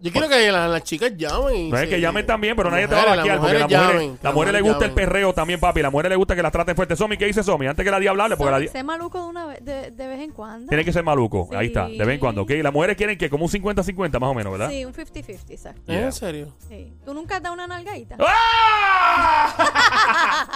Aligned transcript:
Yo 0.00 0.12
quiero 0.12 0.28
que 0.28 0.52
las, 0.52 0.70
las 0.70 0.82
chicas 0.84 1.12
llamen. 1.16 1.56
y 1.56 1.70
No 1.70 1.76
es 1.76 1.82
se- 1.84 1.88
que 1.88 2.00
llamen 2.00 2.24
también, 2.24 2.54
pero 2.56 2.70
nadie 2.70 2.86
te 2.86 2.94
va 2.94 3.02
a 3.02 3.16
vaquear 3.16 3.38
porque 3.38 3.56
a 3.56 3.58
las 3.58 3.68
mujeres 3.68 3.68
llamen, 3.68 4.18
la 4.22 4.32
mujer 4.32 4.52
le 4.54 4.60
gusta 4.60 4.84
el 4.84 4.92
perreo 4.92 5.32
también, 5.32 5.58
papi. 5.58 5.82
La 5.82 5.90
mujer 5.90 6.08
le 6.10 6.16
gusta 6.16 6.36
que 6.36 6.42
las 6.42 6.52
traten 6.52 6.76
fuerte. 6.76 6.94
Somi, 6.96 7.16
¿qué 7.16 7.26
dice 7.26 7.42
Somi? 7.42 7.66
Antes 7.66 7.84
que 7.84 7.90
la 7.90 7.98
diabla 7.98 8.24
hable, 8.24 8.36
porque 8.36 8.50
la 8.52 8.58
di- 8.60 8.68
Sé 8.68 8.84
maluco 8.84 9.20
de, 9.20 9.26
una 9.28 9.46
vez, 9.46 9.64
de, 9.64 9.90
de 9.90 10.06
vez 10.06 10.20
en 10.20 10.30
cuando. 10.30 10.68
tiene 10.68 10.84
que 10.84 10.92
ser 10.92 11.02
maluco. 11.02 11.48
Ahí 11.56 11.66
está, 11.68 11.88
de 11.88 11.98
vez 11.98 12.08
en 12.14 12.20
cuando. 12.20 12.42
¿ok? 12.42 12.50
Las 12.62 12.72
mujeres 12.72 12.96
quieren 12.96 13.18
que 13.18 13.28
como 13.28 13.44
un 13.44 13.50
50-50 13.50 14.20
más 14.20 14.30
o 14.30 14.34
menos, 14.34 14.52
¿verdad? 14.52 14.70
Sí, 14.70 14.84
un 14.84 14.92
50-50, 14.94 15.50
exacto. 15.50 15.82
Yeah. 15.92 16.04
¿En 16.06 16.12
serio? 16.12 16.54
Sí. 16.68 16.92
¿Tú 17.04 17.12
nunca 17.14 17.36
has 17.36 17.42
dado 17.42 17.54
una 17.54 17.66
nalgadita? 17.66 18.16
¡Ah! 18.20 19.48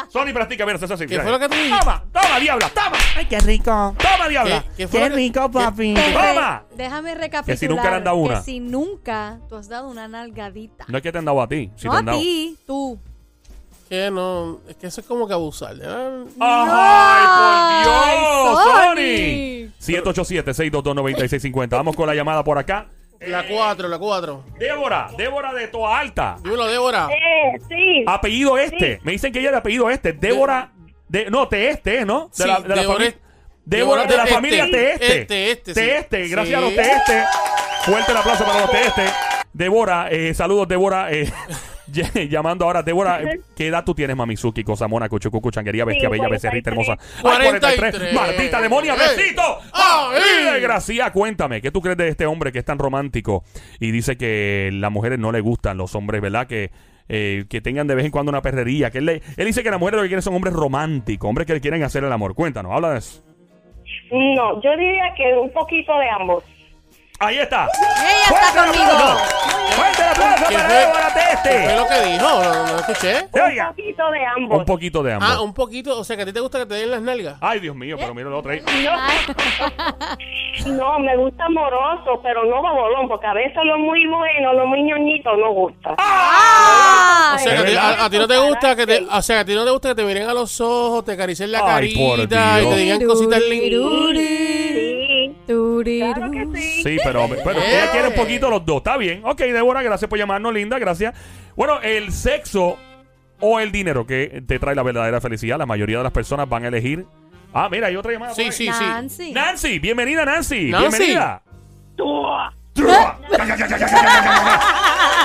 Sony 0.12 0.32
practica, 0.32 0.64
mira, 0.66 0.76
eso 0.76 0.92
así. 0.92 1.04
¿Qué 1.06 1.14
mira. 1.14 1.22
fue 1.22 1.32
lo 1.32 1.38
que 1.38 1.48
tú 1.48 1.54
dijiste? 1.56 1.78
Toma, 1.80 2.04
toma, 2.12 2.38
diabla, 2.40 2.68
toma, 2.70 2.96
Ay, 3.16 3.26
qué 3.26 3.38
rico. 3.40 3.94
toma, 3.98 4.28
diabla. 4.28 4.62
¿Qué, 4.62 4.68
qué 4.76 4.88
fue 4.88 5.00
Qué 5.00 5.08
lo 5.08 5.14
que- 5.14 5.20
rico, 5.20 5.50
papi. 5.50 5.94
¡Toma! 5.94 6.62
Déjame 6.76 7.14
recapitular. 7.14 7.44
Que 7.44 7.56
si 7.56 7.68
nunca 7.68 7.90
le 7.90 7.96
han 7.96 8.04
dado 8.04 8.16
una. 8.16 8.34
Que 8.38 8.42
si 8.42 8.60
nunca 8.60 9.38
tú 9.48 9.56
has 9.56 9.68
dado 9.68 9.88
una 9.88 10.08
nalgadita. 10.08 10.84
No 10.88 10.96
es 10.98 11.02
que 11.02 11.12
te 11.12 11.18
han 11.18 11.24
dado 11.24 11.40
a 11.42 11.48
ti, 11.48 11.70
si 11.76 11.86
no 11.86 11.92
te 11.92 11.96
a 11.96 11.98
han 12.00 12.06
dado. 12.06 12.18
ti, 12.18 12.56
tú. 12.66 12.98
Que 13.88 14.10
no, 14.10 14.60
es 14.68 14.76
que 14.76 14.86
eso 14.86 15.00
es 15.02 15.06
como 15.06 15.26
que 15.28 15.34
abusar. 15.34 15.76
¿verdad? 15.76 16.24
¡Ay, 16.40 17.84
por 17.84 18.54
Dios! 18.54 18.62
¡Sony! 18.64 19.72
787-622-9650. 19.80 21.68
Vamos 21.70 21.94
con 21.96 22.06
la 22.06 22.14
llamada 22.14 22.42
por 22.42 22.58
acá. 22.58 22.88
La 23.20 23.46
4, 23.46 23.88
la 23.88 23.98
4. 23.98 24.44
Débora, 24.58 25.10
Débora 25.16 25.52
de 25.52 25.68
Toa 25.68 26.00
Alta. 26.00 26.38
Dímelo, 26.42 26.66
Débora. 26.66 27.08
Eh, 27.12 27.60
sí. 27.68 28.04
Apellido 28.06 28.58
este. 28.58 28.98
Me 29.04 29.12
dicen 29.12 29.32
que 29.32 29.38
ella 29.38 29.50
es 29.50 29.52
de 29.52 29.58
apellido 29.58 29.90
este. 29.90 30.12
Débora. 30.12 30.72
De, 31.08 31.30
no, 31.30 31.46
te 31.46 31.68
este, 31.68 32.04
¿no? 32.06 32.30
De 32.36 32.42
Sí, 32.42 32.48
la, 32.48 32.60
de 32.60 32.68
la 32.74 32.82
familia. 32.84 33.14
Débora, 33.64 34.02
de 34.02 34.16
la 34.16 34.24
Débora 34.24 34.34
familia 34.34 34.64
este. 34.64 34.76
Teeste. 34.76 35.20
Este, 35.20 35.50
este, 35.52 35.74
sí. 35.74 35.80
Teeste, 35.80 36.28
gracias 36.28 36.48
Sí. 36.48 36.54
a 36.54 36.60
los 36.60 36.74
Teeste. 36.74 37.24
Fuerte 37.84 38.10
el 38.12 38.18
aplauso 38.18 38.44
para 38.44 38.60
los 38.60 38.70
Teeste. 38.70 39.02
Débora, 39.52 40.08
eh, 40.10 40.34
saludos, 40.34 40.66
Débora. 40.68 41.12
eh, 41.12 41.30
ll- 41.92 42.28
llamando 42.28 42.64
ahora, 42.64 42.82
Débora, 42.82 43.22
eh, 43.22 43.40
¿qué 43.54 43.66
edad 43.66 43.84
tú 43.84 43.94
tienes, 43.94 44.16
Mamizuki, 44.16 44.64
Cosa 44.64 44.88
Mona, 44.88 45.08
Cuchucucu, 45.08 45.50
Changuería, 45.50 45.84
Bestia 45.84 46.08
Sí, 46.08 46.12
Bella, 46.12 46.28
Becerrita, 46.28 46.70
43. 46.70 46.98
Hermosa? 47.22 47.38
Ay, 47.42 47.48
43. 47.60 48.14
Martita, 48.14 48.60
demonia, 48.62 48.94
besito. 48.94 49.42
¡Ay, 49.72 50.60
Gracia, 50.60 51.10
cuéntame, 51.12 51.60
¿qué 51.60 51.70
tú 51.70 51.80
crees 51.82 51.98
de 51.98 52.08
este 52.08 52.24
hombre 52.26 52.50
que 52.52 52.60
es 52.60 52.64
tan 52.64 52.78
romántico 52.78 53.44
y 53.78 53.90
dice 53.90 54.16
que 54.16 54.70
las 54.72 54.90
mujeres 54.90 55.18
no 55.18 55.32
le 55.32 55.40
gustan 55.40 55.76
los 55.76 55.94
hombres, 55.94 56.20
¿verdad? 56.22 56.46
Que, 56.46 56.70
eh, 57.08 57.44
que 57.50 57.60
tengan 57.60 57.86
de 57.86 57.94
vez 57.94 58.06
en 58.06 58.10
cuando 58.10 58.30
una 58.30 58.40
perrería. 58.42 58.90
Que 58.90 58.98
él, 58.98 59.04
le- 59.06 59.22
él 59.36 59.46
dice 59.46 59.62
que 59.62 59.70
las 59.70 59.78
mujeres 59.78 59.98
lo 59.98 60.02
que 60.02 60.08
quieren 60.08 60.22
son 60.22 60.34
hombres 60.34 60.54
románticos, 60.54 61.28
hombres 61.28 61.46
que 61.46 61.52
le 61.54 61.60
quieren 61.60 61.82
hacer 61.82 62.04
el 62.04 62.12
amor. 62.12 62.34
Cuéntanos, 62.34 62.72
habla 62.72 62.92
de 62.92 62.98
eso. 63.00 63.22
No, 64.12 64.60
yo 64.60 64.76
diría 64.76 65.14
que 65.16 65.32
un 65.38 65.50
poquito 65.50 65.98
de 65.98 66.10
ambos. 66.10 66.44
Ahí 67.24 67.38
está. 67.38 67.66
Ella 67.66 68.28
¡Fuerte 68.28 68.46
está 68.48 68.64
el 68.64 68.70
conmigo. 68.70 68.92
aplauso! 68.92 69.24
¡Fuerte 69.76 70.02
el 70.02 70.08
aplauso 70.08 70.44
¿Qué 70.48 70.54
para 70.54 70.66
fue? 70.68 70.74
Débora 70.74 71.06
¿Qué 71.06 71.20
fue 71.20 71.22
Teste! 71.52 71.76
lo 71.76 71.86
que 71.88 72.00
dijo? 72.12 72.22
No, 72.22 72.64
no 72.66 72.76
escuché. 72.78 73.28
Un 73.32 73.40
oiga. 73.40 73.68
poquito 73.68 74.10
de 74.10 74.26
ambos. 74.26 74.58
Un 74.58 74.64
poquito 74.64 75.02
de 75.02 75.12
ambos. 75.12 75.28
Ah, 75.30 75.40
un 75.40 75.54
poquito. 75.54 75.98
O 75.98 76.04
sea, 76.04 76.16
que 76.16 76.22
a 76.22 76.26
ti 76.26 76.32
te 76.32 76.40
gusta 76.40 76.58
que 76.58 76.66
te 76.66 76.74
den 76.74 76.90
las 76.90 77.00
nalgas. 77.02 77.36
Ay, 77.40 77.60
Dios 77.60 77.76
mío, 77.76 77.96
pero 77.98 78.12
mira 78.14 78.28
lo 78.28 78.38
otro 78.38 78.52
ahí. 78.52 78.60
No, 80.66 80.98
me 80.98 81.16
gusta 81.16 81.46
amoroso, 81.46 82.20
pero 82.22 82.44
no 82.44 82.62
babolón, 82.62 83.08
porque 83.08 83.26
a 83.26 83.32
veces 83.32 83.56
lo 83.64 83.78
muy 83.78 84.06
bueno, 84.06 84.52
lo 84.52 84.66
muy 84.66 84.82
ñoñito 84.82 85.34
no 85.36 85.50
gusta. 85.52 85.94
¡Ah! 85.98 87.32
O 87.34 87.38
sea, 87.38 87.52
que 87.56 87.58
a 87.58 87.64
ti, 87.64 87.74
a- 87.76 88.04
a 88.04 88.10
ti 88.10 88.18
no 88.18 88.28
te 88.28 88.38
gusta 88.38 88.76
que 88.76 88.86
te, 88.86 89.02
o 89.10 89.22
sea, 89.22 89.40
a 89.40 89.44
ti 89.44 89.54
no 89.54 89.64
te 89.64 89.70
gusta 89.70 89.88
que 89.90 89.94
te 89.96 90.04
miren 90.04 90.28
a 90.28 90.34
los 90.34 90.60
ojos, 90.60 91.04
te 91.04 91.12
acaricien 91.12 91.50
la 91.50 91.58
Ay, 91.60 91.64
por 91.64 92.16
carita 92.16 92.58
y 92.58 92.60
Dios. 92.60 92.74
te 92.74 92.80
digan 92.80 93.04
cositas 93.06 93.40
lindas. 93.40 93.70
Sí, 95.46 95.52
Turiru. 95.52 96.12
claro 96.14 96.30
que 96.30 96.46
sí. 96.60 96.82
Sí, 96.82 96.96
pero, 97.04 97.28
pero 97.44 97.60
Eh. 97.60 97.64
ella 97.82 97.90
quiere 97.90 98.08
un 98.08 98.14
poquito 98.14 98.48
los 98.50 98.64
dos. 98.64 98.78
Está 98.78 98.96
bien. 98.96 99.22
Ok, 99.24 99.38
Débora, 99.40 99.82
gracias 99.82 100.08
por 100.08 100.18
llamarnos, 100.18 100.52
linda. 100.54 100.78
Gracias. 100.78 101.14
Bueno, 101.56 101.80
el 101.82 102.12
sexo 102.12 102.78
o 103.40 103.58
el 103.60 103.72
dinero 103.72 104.06
que 104.06 104.42
te 104.46 104.58
trae 104.58 104.74
la 104.74 104.82
verdadera 104.82 105.20
felicidad. 105.20 105.58
La 105.58 105.66
mayoría 105.66 105.98
de 105.98 106.04
las 106.04 106.12
personas 106.12 106.48
van 106.48 106.64
a 106.64 106.68
elegir. 106.68 107.04
Ah, 107.52 107.68
mira, 107.70 107.88
hay 107.88 107.96
otra 107.96 108.12
llamada. 108.12 108.34
Sí, 108.34 108.50
sí, 108.52 108.70
sí. 108.72 108.84
Nancy. 108.84 109.32
Nancy, 109.32 109.78
bienvenida, 109.78 110.24
Nancy. 110.24 110.70
Nancy. 110.70 110.88
Bienvenida. 110.98 111.42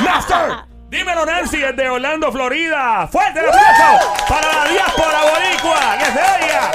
Master. 0.04 0.52
Dímelo, 0.90 1.26
Nancy, 1.26 1.58
desde 1.58 1.90
Orlando, 1.90 2.32
Florida. 2.32 3.08
¡Fuerte 3.08 3.40
el 3.40 3.46
aplauso 3.50 4.26
para 4.30 4.54
la 4.66 4.72
diáspora 4.72 5.20
boricua! 5.22 5.98
¡Que 6.00 6.06
se 6.06 6.20
oiga! 6.20 6.72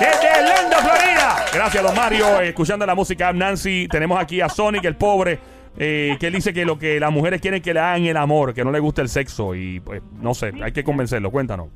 Desde 0.00 0.28
Orlando, 0.30 0.76
Florida. 0.78 1.44
Gracias, 1.52 1.82
don 1.82 1.94
Mario. 1.94 2.40
Escuchando 2.40 2.86
la 2.86 2.94
música, 2.94 3.32
Nancy. 3.32 3.86
Tenemos 3.88 4.18
aquí 4.18 4.40
a 4.40 4.48
Sonic, 4.48 4.84
el 4.84 4.96
pobre, 4.96 5.38
eh, 5.76 6.16
que 6.18 6.28
él 6.28 6.32
dice 6.32 6.54
que 6.54 6.64
lo 6.64 6.78
que 6.78 6.98
las 6.98 7.12
mujeres 7.12 7.40
quieren 7.40 7.58
es 7.58 7.62
que 7.64 7.74
le 7.74 7.80
hagan 7.80 8.06
el 8.06 8.16
amor, 8.16 8.54
que 8.54 8.64
no 8.64 8.72
le 8.72 8.80
gusta 8.80 9.02
el 9.02 9.10
sexo. 9.10 9.54
Y 9.54 9.80
pues, 9.80 10.02
no 10.20 10.32
sé, 10.32 10.52
hay 10.62 10.72
que 10.72 10.82
convencerlo. 10.82 11.30
Cuéntanos. 11.30 11.68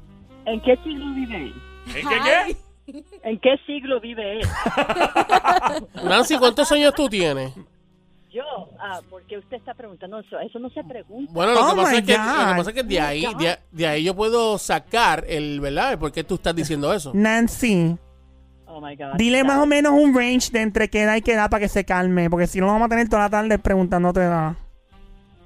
¿En 0.47 0.61
qué 0.63 0.77
siglo 0.83 1.05
vive 1.15 1.37
él? 1.37 1.55
¿En 1.95 2.09
qué 2.09 2.17
qué? 2.25 2.57
¿En 3.25 3.41
qué 3.41 3.57
siglo 3.67 4.01
vive 4.01 4.41
él? 4.41 4.49
Nancy, 6.05 6.39
¿cuántos 6.39 6.71
años 6.73 6.95
tú 6.95 7.09
tienes? 7.09 7.53
Yo, 8.31 8.43
ah, 8.81 9.01
porque 9.11 9.39
usted 9.39 9.59
está 9.59 9.75
preguntando 9.75 10.19
eso, 10.19 10.41
eso 10.41 10.59
no 10.59 10.69
se 10.71 10.83
pregunta. 10.83 11.31
Bueno, 11.33 11.53
lo, 11.53 11.61
Oh 11.61 11.71
que, 11.71 11.77
pasa 11.83 11.93
my 11.93 11.99
es 11.99 12.05
que, 12.05 12.13
lo 12.13 12.19
que 12.19 12.25
God. 12.25 12.57
pasa 12.57 12.71
es 12.71 12.77
que 12.77 12.83
de 12.83 13.01
ahí, 13.01 13.27
de, 13.39 13.59
de 13.71 13.87
ahí 13.87 14.03
yo 14.03 14.17
puedo 14.17 14.59
sacar 14.59 15.25
el, 15.29 15.61
¿verdad? 15.61 15.97
¿Por 15.99 16.11
qué 16.11 16.25
tú 16.25 16.35
estás 16.35 16.55
diciendo 16.55 16.93
eso? 16.93 17.13
Nancy, 17.15 17.97
Oh 18.77 18.81
my 18.81 18.97
God. 18.97 19.15
dile 19.17 19.45
más 19.45 19.59
o 19.59 19.67
menos 19.67 19.93
un 19.93 20.13
range 20.17 20.51
de 20.51 20.61
entre 20.63 20.89
qué 20.91 21.03
edad 21.03 21.15
y 21.15 21.23
qué 21.23 21.35
edad 21.35 21.49
para 21.49 21.61
que 21.61 21.69
se 21.69 21.85
calme, 21.85 22.29
porque 22.29 22.49
si 22.49 22.61
no 22.61 22.67
vamos 22.67 22.87
a 22.87 22.89
tener 22.89 23.09
toda 23.09 23.23
la 23.23 23.31
tarde 23.31 23.57
preguntándote 23.59 24.21
edad. 24.21 24.55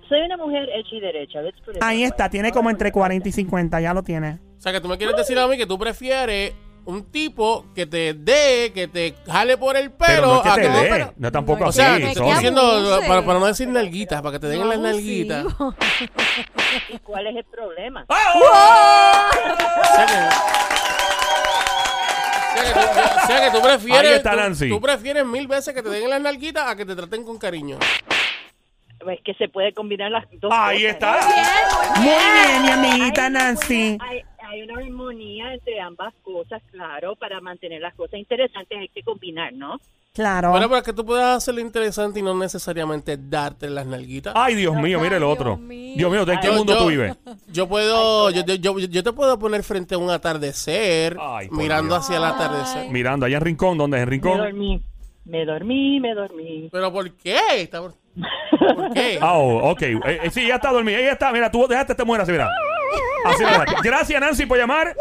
Soy 0.08 0.20
una 0.22 0.38
mujer 0.38 0.66
hecha 0.74 0.94
y 0.96 1.00
derecha. 1.00 1.40
Ahí 1.82 2.04
está, 2.04 2.24
way. 2.24 2.30
tiene 2.30 2.52
como 2.52 2.70
entre 2.70 2.90
40 2.90 3.28
y 3.28 3.32
50, 3.32 3.80
ya 3.82 3.92
lo 3.92 4.02
tiene. 4.02 4.38
O 4.56 4.60
sea, 4.62 4.72
que 4.72 4.80
tú 4.80 4.88
me 4.88 4.96
quieres 4.96 5.14
decir 5.14 5.38
a 5.38 5.46
mí 5.46 5.58
que 5.58 5.66
tú 5.66 5.78
prefieres 5.78 6.54
un 6.86 7.04
tipo 7.12 7.66
que 7.74 7.84
te 7.84 8.14
dé, 8.14 8.72
que 8.74 8.88
te 8.88 9.14
jale 9.26 9.58
por 9.58 9.76
el 9.76 9.90
Pero 9.90 10.22
no 10.22 10.22
pelo. 10.22 10.36
es 10.38 10.42
que 10.42 10.48
a 10.48 10.54
te 10.54 10.62
que- 10.62 10.68
dé. 11.04 11.06
No 11.18 11.30
tampoco 11.30 11.64
O 11.64 11.68
así. 11.68 11.80
sea, 11.80 11.96
que- 11.98 12.04
te 12.04 12.08
estoy 12.12 12.30
diciendo 12.30 12.62
para, 13.06 13.22
para 13.26 13.38
no 13.38 13.44
decir 13.44 13.68
nalguitas, 13.68 14.22
para 14.22 14.32
que 14.32 14.38
te 14.38 14.46
den 14.46 14.60
No 14.60 14.66
las 14.68 14.78
nalguitas. 14.78 15.44
¿Y 16.88 16.98
cuál 17.00 17.26
es 17.26 17.36
el 17.36 17.44
problema? 17.44 18.06
¡Ah! 18.08 19.30
O 19.82 20.77
sea 22.58 22.72
que, 22.74 22.78
o 22.78 22.82
sea 22.82 22.92
que 22.92 23.10
tú, 23.10 23.18
o 23.22 23.26
sea 23.26 23.40
que 23.40 23.50
tú 23.58 23.62
prefieres. 23.62 24.10
Ahí 24.10 24.16
está 24.16 24.30
tú- 24.32 24.36
Nancy. 24.36 24.68
Tú, 24.68 24.80
prefieres 24.80 25.26
mil 25.26 25.46
veces 25.46 25.74
que 25.74 25.82
te 25.82 25.88
den 25.90 26.10
las 26.10 26.20
nalguitas 26.20 26.66
a 26.68 26.76
que 26.76 26.84
te 26.84 26.94
traten 26.96 27.24
con 27.24 27.38
cariño. 27.38 27.78
Es 29.10 29.20
que 29.24 29.32
se 29.34 29.48
puede 29.48 29.72
combinar 29.72 30.10
las 30.10 30.24
dos 30.32 30.50
Ahí 30.52 30.82
cosas. 30.82 30.92
está. 31.24 32.00
Muy 32.00 32.08
bien, 32.10 32.62
mi 32.62 32.70
amiguita 32.70 33.30
Nancy. 33.30 33.96
hay- 34.00 34.22
hay 34.50 34.62
una 34.62 34.80
armonía 34.80 35.52
entre 35.54 35.78
ambas 35.80 36.12
cosas, 36.22 36.62
claro, 36.70 37.14
para 37.16 37.40
mantener 37.40 37.80
las 37.82 37.94
cosas 37.94 38.18
interesantes 38.18 38.78
hay 38.78 38.88
que 38.88 39.02
combinar, 39.02 39.52
¿no? 39.52 39.78
Claro. 40.18 40.50
Bueno, 40.50 40.68
para 40.68 40.82
que 40.82 40.92
tú 40.92 41.06
puedas 41.06 41.36
hacerlo 41.36 41.60
interesante 41.60 42.18
y 42.18 42.22
no 42.24 42.34
necesariamente 42.36 43.16
darte 43.16 43.70
las 43.70 43.86
nalguitas. 43.86 44.32
Ay, 44.36 44.56
Dios 44.56 44.74
mío, 44.74 44.98
mire 44.98 45.16
el 45.18 45.22
otro. 45.22 45.56
Dios 45.56 46.10
mío, 46.10 46.24
¿en 46.28 46.40
qué 46.40 46.48
Yo- 46.48 46.54
mundo 46.54 46.72
yo- 46.72 46.78
tú 46.80 46.86
vives? 46.88 47.16
Yo 47.52 47.68
puedo, 47.68 48.28
yo, 48.30 48.42
yo, 48.44 48.56
yo- 48.56 48.78
yo 48.80 49.02
te 49.04 49.12
puedo 49.12 49.38
poner 49.38 49.62
frente 49.62 49.94
a 49.94 49.98
un 49.98 50.10
atardecer, 50.10 51.16
Ay, 51.20 51.46
por 51.46 51.58
mirando 51.58 51.94
Dios. 51.94 52.04
hacia 52.04 52.16
el 52.16 52.24
atardecer. 52.24 52.90
Mirando 52.90 53.26
allá 53.26 53.36
en 53.36 53.44
Rincón, 53.44 53.78
¿dónde 53.78 53.98
es 53.98 54.02
en 54.02 54.08
Me 54.08 54.10
Rincón? 54.10 54.38
dormí, 54.38 54.82
me 55.24 55.44
dormí, 55.44 56.00
me 56.00 56.14
dormí. 56.14 56.68
¿Pero 56.72 56.92
por 56.92 57.12
qué? 57.12 57.38
Está 57.54 57.80
por- 57.80 57.94
¿Por 58.58 58.92
qué? 58.94 59.18
Ah, 59.22 59.38
oh, 59.38 59.70
ok. 59.70 59.82
Eh, 59.82 60.00
eh, 60.24 60.30
sí, 60.32 60.48
ya 60.48 60.56
está 60.56 60.72
dormida. 60.72 60.98
Ella 60.98 61.12
está. 61.12 61.30
Mira, 61.30 61.48
tú 61.48 61.64
dejaste 61.68 61.92
este 61.92 62.04
mujer 62.04 62.22
así, 62.22 62.32
mira. 62.32 62.50
Así 63.24 63.44
dejaste. 63.44 63.74
Gracias, 63.84 64.20
Nancy, 64.20 64.46
por 64.46 64.58
llamar. 64.58 64.96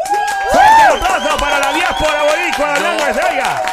Fuerte 0.52 0.82
el 0.88 1.02
aplauso 1.02 1.36
para 1.38 1.58
la 1.58 1.72
diáspora 1.72 2.22
boricua 2.22 2.74
de 2.74 2.80
Lengua. 2.80 2.98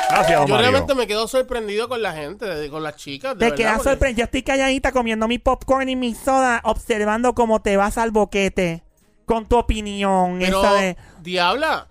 Gracias, 0.10 0.40
don 0.40 0.48
Yo 0.48 0.54
Mario. 0.56 0.58
realmente 0.72 0.96
me 0.96 1.08
quedo 1.08 1.28
sorprendido 1.28 1.90
con 1.90 2.02
la 2.02 2.14
gente, 2.14 2.46
de- 2.46 2.70
con 2.70 2.84
las 2.84 2.96
chicas. 2.96 3.34
de 3.34 3.40
Te 3.40 3.46
verdad, 3.46 3.58
quedas 3.58 3.74
porque- 3.78 3.90
sorprendido. 3.90 4.20
Yo 4.20 4.26
estoy 4.26 4.44
calladita 4.44 4.92
comiendo 4.92 5.28
mi 5.28 5.40
popcorn 5.40 5.90
y 5.90 5.96
mi 5.96 6.16
soda, 6.16 6.62
observando 6.64 7.34
cómo 7.34 7.62
te 7.62 7.76
vas 7.78 7.98
al 7.98 8.12
boquete. 8.12 8.84
Con 9.26 9.48
tu 9.48 9.58
opinión, 9.58 10.38
Pero, 10.40 10.62
esa 10.62 10.74
de. 10.76 10.98
diabla. 11.22 11.88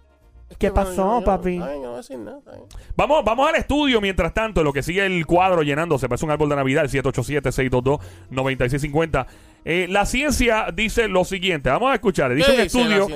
Es 0.50 0.58
¿Qué 0.58 0.70
pasó, 0.70 1.20
yo- 1.20 1.25
papi? 1.25 1.56
Yo 1.58 1.64
no 1.67 1.79
voy 1.81 1.94
a 1.94 1.96
decir 1.96 2.19
nada. 2.19 2.38
Vamos, 2.96 3.25
vamos 3.25 3.49
al 3.49 3.56
estudio 3.56 4.00
mientras 4.00 4.32
tanto, 4.35 4.62
lo 4.62 4.73
que 4.73 4.82
sigue 4.82 5.05
el 5.06 5.25
cuadro 5.26 5.62
llenándose. 5.62 6.08
Parece 6.08 6.25
un 6.26 6.31
árbol 6.32 6.49
de 6.50 6.56
Navidad, 6.56 6.85
el 6.85 6.91
787-622-9650. 8.31 9.26
Eh, 9.64 9.87
la 9.88 10.05
ciencia 10.05 10.67
dice 10.75 11.08
lo 11.08 11.25
siguiente. 11.25 11.70
Vamos 11.70 11.91
a 11.91 11.94
escuchar. 11.94 12.35
Dice 12.35 12.50
¿Qué 12.50 12.56
un 12.56 12.61
estudio 12.67 13.08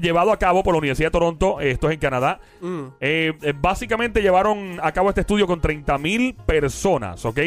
llevado 0.00 0.32
a 0.32 0.38
cabo 0.38 0.62
por 0.64 0.74
la 0.74 0.78
Universidad 0.78 1.06
de 1.08 1.12
Toronto. 1.12 1.60
eh, 1.60 1.70
Esto 1.70 1.88
es 1.88 1.94
en 1.94 2.00
Canadá. 2.00 2.40
Mm. 2.60 2.80
Eh, 3.00 3.32
básicamente 3.60 4.20
llevaron 4.20 4.80
a 4.82 4.90
cabo 4.92 5.08
este 5.10 5.20
estudio 5.20 5.46
con 5.46 5.60
30 5.60 5.96
mil 5.98 6.34
personas, 6.34 7.24
¿ok? 7.24 7.38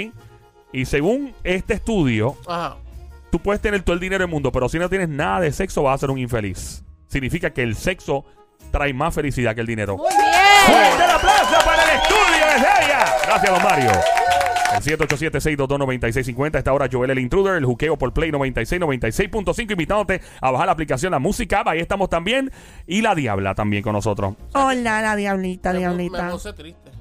Y 0.72 0.86
según 0.86 1.34
este 1.44 1.74
estudio, 1.74 2.38
Ajá. 2.48 2.78
tú 3.30 3.40
puedes 3.40 3.62
tener 3.62 3.81
todo 3.84 3.94
el 3.94 4.00
dinero 4.00 4.24
del 4.24 4.31
mundo, 4.31 4.54
pero 4.54 4.69
si 4.69 4.80
no 4.80 4.88
tienes 4.88 5.10
nada 5.10 5.42
de 5.42 5.52
sexo, 5.52 5.84
vas 5.84 5.96
a 5.96 5.98
ser 5.98 6.12
un 6.12 6.18
infeliz. 6.18 6.86
Significa 7.08 7.50
que 7.50 7.62
el 7.63 7.75
sexo 7.75 8.24
trae 8.71 8.94
más 8.94 9.13
felicidad 9.13 9.53
que 9.53 9.62
el 9.62 9.68
dinero. 9.68 9.97
Muy 9.97 10.07
bien. 10.09 10.31
¡Fuerte 10.65 11.03
el 11.06 11.12
aplauso 11.12 11.65
para 11.65 11.83
el 11.83 11.89
estudio 12.01 12.45
desde 12.53 12.85
ella! 12.85 13.06
Gracias, 13.25 13.51
don 13.53 13.63
Mario. 13.63 13.91
El 14.73 14.81
787-622-9650. 14.83 16.57
Esta 16.57 16.71
hora 16.73 16.88
Joel 16.91 17.12
el 17.12 17.19
Intruder, 17.19 17.56
el 17.56 17.65
juqueo 17.65 17.97
por 17.97 18.13
Play 18.13 18.31
96, 18.31 18.81
96.5, 18.81 19.71
invitándote 19.71 20.21
a 20.39 20.51
bajar 20.51 20.68
la 20.68 20.71
aplicación 20.73 21.12
La 21.12 21.19
Música. 21.19 21.62
Ahí 21.65 21.79
estamos 21.79 22.09
también. 22.09 22.51
Y 22.88 23.01
la 23.01 23.13
Diabla 23.15 23.53
también 23.53 23.83
con 23.83 23.94
nosotros. 23.94 24.35
Hola, 24.53 25.01
la 25.01 25.15
diablita, 25.15 25.74
Me, 25.74 25.79
diablita. 25.79 26.24
me 26.24 26.31
puse 26.31 26.53
triste. 26.53 26.91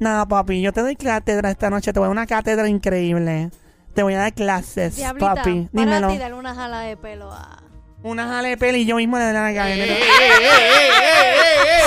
Nada, 0.00 0.26
papi, 0.26 0.62
yo 0.62 0.72
te 0.72 0.80
doy 0.80 0.96
cátedra 0.96 1.50
esta 1.50 1.70
noche. 1.70 1.92
Te 1.92 2.00
voy 2.00 2.06
a 2.06 2.08
dar 2.08 2.12
una 2.12 2.26
cátedra 2.26 2.68
increíble. 2.68 3.50
Te 3.94 4.02
voy 4.02 4.14
a 4.14 4.18
dar 4.18 4.32
clases, 4.32 4.96
Diablita, 4.96 5.34
papi. 5.34 5.68
para 5.72 5.84
Dímelo. 5.84 6.08
ti 6.08 6.18
darle 6.18 6.36
una 6.36 6.54
jala 6.54 6.80
de 6.80 6.96
pelo 6.96 7.30
a... 7.32 7.62
Una 8.02 8.26
jale 8.28 8.56
y 8.78 8.86
yo 8.86 8.96
mismo 8.96 9.18
le 9.18 9.24
doy 9.24 9.32
la 9.34 9.48
¡Ey, 9.50 9.54
gana. 9.54 9.68
ey, 9.74 9.80
ey, 9.80 9.88
ey, 9.90 9.92
ey, 9.92 10.00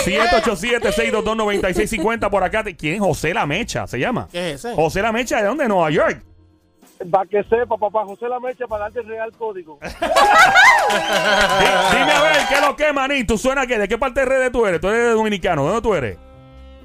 ey, 0.05 0.15
ey! 0.15 0.19
787-622-9650 0.41 2.29
por 2.29 2.43
acá. 2.43 2.63
¿Quién 2.77 2.99
José 2.99 3.33
La 3.33 3.45
Mecha? 3.45 3.87
¿Se 3.87 3.97
llama? 3.99 4.27
¿Qué 4.31 4.51
es 4.51 4.63
ese? 4.65 4.75
José 4.75 5.01
La 5.01 5.11
Mecha, 5.11 5.37
¿de 5.37 5.45
dónde? 5.47 5.67
Nueva 5.67 5.89
York. 5.89 6.23
Para 7.11 7.25
que 7.25 7.43
sepa, 7.43 7.75
papá, 7.77 8.05
José 8.05 8.29
la 8.29 8.39
mecha 8.39 8.65
para 8.65 8.83
darte 8.85 8.99
el 9.01 9.07
real 9.07 9.29
código. 9.37 9.77
Di- 9.83 9.89
dime 11.97 12.11
a 12.11 12.21
ver, 12.21 12.37
¿qué 12.47 12.53
es 12.55 12.61
lo 12.61 12.75
que, 12.77 12.93
maní? 12.93 13.23
¿Tú 13.25 13.37
suena 13.37 13.65
que 13.67 13.77
¿De 13.77 13.87
qué 13.89 13.97
parte 13.97 14.21
de 14.21 14.25
redes 14.27 14.51
tú 14.53 14.65
eres? 14.65 14.79
¿Tú 14.79 14.87
eres 14.87 15.13
dominicano? 15.13 15.63
¿De 15.63 15.67
dónde 15.69 15.81
tú 15.81 15.95
eres? 15.95 16.17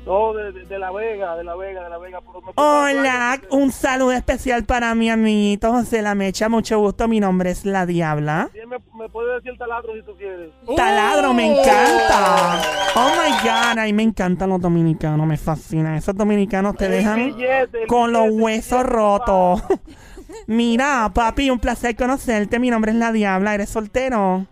No, 0.08 0.32
de, 0.32 0.52
de- 0.52 0.64
de 0.64 0.78
La 0.78 0.90
Vega, 0.90 1.36
de 1.36 1.44
La 1.44 1.54
Vega, 1.54 1.84
de 1.84 1.90
La 1.90 1.98
Vega. 1.98 2.20
Hola, 2.54 3.38
un 3.50 3.70
saludo 3.70 4.12
especial 4.12 4.64
para 4.64 4.94
mi 4.94 5.10
amiguito 5.10 5.70
José 5.70 6.00
La 6.00 6.14
Mecha. 6.14 6.48
Mucho 6.48 6.78
gusto, 6.78 7.06
mi 7.08 7.20
nombre 7.20 7.50
es 7.50 7.66
La 7.66 7.84
Diabla. 7.84 8.48
Bien, 8.54 8.70
me, 8.70 8.78
me 8.98 9.10
puedes 9.10 9.34
decir 9.36 9.50
el 9.52 9.58
taladro 9.58 9.92
si 9.94 10.00
tú 10.02 10.16
quieres. 10.16 10.48
Taladro, 10.74 11.34
me 11.34 11.52
¡Oh! 11.52 11.60
encanta. 11.60 12.62
Oh 12.94 13.10
my 13.22 13.32
god, 13.46 13.78
ay, 13.80 13.92
me 13.92 14.02
encantan 14.02 14.48
los 14.48 14.62
dominicanos, 14.62 15.26
me 15.26 15.36
fascinan. 15.36 15.96
Esos 15.96 16.16
dominicanos 16.16 16.74
te 16.76 16.86
El 16.86 16.92
dejan 16.92 17.16
billete, 17.26 17.82
el 17.82 17.86
con 17.86 18.10
los 18.10 18.28
huesos 18.30 18.84
rotos. 18.84 19.62
Mira, 20.46 21.10
papi, 21.12 21.50
un 21.50 21.58
placer 21.58 21.94
conocerte. 21.96 22.58
Mi 22.58 22.70
nombre 22.70 22.92
es 22.92 22.96
La 22.96 23.12
Diabla. 23.12 23.54
¿Eres 23.54 23.68
soltero? 23.68 24.46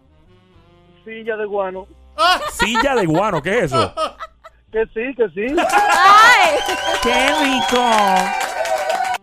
Silla 1.02 1.34
de 1.38 1.46
guano. 1.46 1.86
Silla 2.52 2.94
de 2.94 3.06
guano, 3.06 3.40
¿qué 3.42 3.58
es 3.58 3.64
eso? 3.64 3.94
Que 4.72 4.84
sí, 4.86 5.14
que 5.14 5.28
sí. 5.30 5.56
¡Ay! 5.58 6.56
¡Qué 7.02 7.28
rico! 7.44 7.84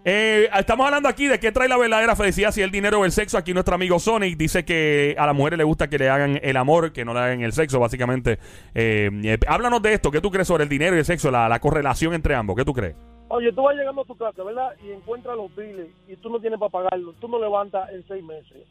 Eh, 0.05 0.49
estamos 0.57 0.85
hablando 0.85 1.07
aquí 1.07 1.27
de 1.27 1.39
qué 1.39 1.51
trae 1.53 1.69
la 1.69 1.77
verdadera 1.77 2.15
felicidad, 2.15 2.51
si 2.51 2.61
el 2.61 2.71
dinero 2.71 2.99
o 2.99 3.05
el 3.05 3.11
sexo. 3.11 3.37
Aquí 3.37 3.53
nuestro 3.53 3.75
amigo 3.75 3.99
Sonic 3.99 4.37
dice 4.37 4.65
que 4.65 5.15
a 5.17 5.25
las 5.25 5.35
mujeres 5.35 5.57
le 5.57 5.63
gusta 5.63 5.89
que 5.89 5.97
le 5.97 6.09
hagan 6.09 6.39
el 6.41 6.57
amor, 6.57 6.91
que 6.91 7.05
no 7.05 7.13
le 7.13 7.19
hagan 7.21 7.41
el 7.41 7.53
sexo, 7.53 7.79
básicamente. 7.79 8.39
Eh, 8.75 9.09
eh, 9.23 9.37
háblanos 9.47 9.81
de 9.81 9.93
esto. 9.93 10.11
¿Qué 10.11 10.19
tú 10.19 10.29
crees 10.29 10.47
sobre 10.47 10.63
el 10.63 10.69
dinero 10.69 10.95
y 10.95 10.99
el 10.99 11.05
sexo? 11.05 11.31
La, 11.31 11.47
la 11.47 11.59
correlación 11.59 12.13
entre 12.13 12.35
ambos. 12.35 12.55
¿Qué 12.55 12.65
tú 12.65 12.73
crees? 12.73 12.95
Oye, 13.29 13.51
tú 13.53 13.63
vas 13.63 13.75
llegando 13.75 14.01
a 14.01 14.05
tu 14.05 14.15
casa, 14.15 14.43
¿verdad? 14.43 14.73
Y 14.83 14.91
encuentras 14.91 15.35
los 15.35 15.55
biles 15.55 15.87
y 16.07 16.15
tú 16.17 16.29
no 16.29 16.39
tienes 16.39 16.59
para 16.59 16.69
pagarlos. 16.69 17.15
Tú 17.21 17.27
no 17.27 17.39
levantas 17.39 17.89
en 17.91 18.05
seis 18.07 18.23
meses. 18.23 18.67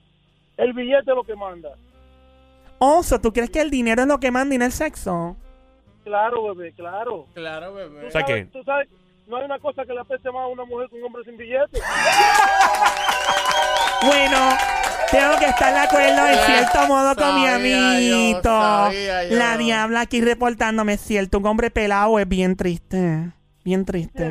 El 0.56 0.72
billete 0.72 1.10
es 1.10 1.16
lo 1.16 1.25
que 1.25 1.34
manda. 1.34 1.70
Oso, 2.78 3.20
¿tú 3.20 3.32
crees 3.32 3.50
que 3.50 3.60
el 3.60 3.70
dinero 3.70 4.02
es 4.02 4.08
lo 4.08 4.20
que 4.20 4.30
manda 4.30 4.54
y 4.54 4.58
no 4.58 4.64
el 4.64 4.72
sexo? 4.72 5.36
Claro, 6.04 6.54
bebé, 6.54 6.72
claro. 6.72 7.26
Claro, 7.34 7.75
bebé. 7.75 8.06
O 8.06 8.10
sea 8.10 8.22
que- 8.25 8.44
Tú 8.46 8.62
sabes, 8.64 8.88
no 9.28 9.37
hay 9.37 9.44
una 9.44 9.58
cosa 9.58 9.84
que 9.84 9.93
le 9.93 10.00
apeste 10.00 10.31
más 10.31 10.43
a 10.43 10.46
una 10.49 10.64
mujer 10.64 10.88
que 10.88 10.96
un 10.96 11.04
hombre 11.04 11.22
sin 11.25 11.37
billete. 11.37 11.81
Bueno, 14.04 14.37
tengo 15.12 15.38
que 15.38 15.44
estar 15.46 15.72
de 15.72 15.78
acuerdo 15.78 16.26
en 16.26 16.34
Ya 16.34 16.44
cierto 16.46 16.87
modo 16.88 17.14
con 17.14 17.34
mi 17.37 17.46
yo, 17.46 17.54
amiguito. 17.54 18.43
sabía 18.43 19.25
yo. 19.25 19.37
La 19.37 19.56
diabla 19.56 20.00
aquí 20.00 20.20
reportándome, 20.20 20.96
cierto. 20.96 21.38
Un 21.38 21.46
hombre 21.46 21.70
pelado 21.70 22.19
es 22.19 22.28
bien 22.28 22.56
triste. 22.56 23.31
Bien 23.64 23.84
triste. 23.84 24.25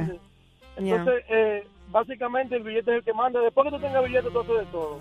¿entiendes? 0.75 0.99
Entonces, 0.99 1.23
eh, 1.29 1.67
básicamente 1.89 2.55
el 2.57 2.63
billete 2.63 2.91
es 2.91 2.97
el 2.97 3.03
que 3.03 3.13
manda. 3.13 3.39
Después 3.39 3.65
que 3.65 3.77
tú 3.77 3.81
tengas 3.81 4.03
billete, 4.03 4.29
tú 4.29 4.41
haces 4.41 4.57
de 4.59 4.65
todo. 4.65 4.99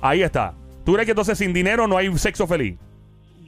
Ahí 0.00 0.22
está. 0.22 0.54
¿Tú 0.84 0.92
crees 0.92 1.06
que 1.06 1.12
entonces 1.12 1.36
sin 1.38 1.52
dinero 1.52 1.88
no 1.88 1.96
hay 1.96 2.16
sexo 2.18 2.46
feliz? 2.46 2.78